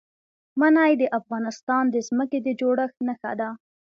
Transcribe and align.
منی 0.59 0.91
د 1.01 1.03
افغانستان 1.19 1.83
د 1.89 1.95
ځمکې 2.07 2.39
د 2.43 2.47
جوړښت 2.59 2.97
نښه 3.07 3.31
ده. 3.39 3.49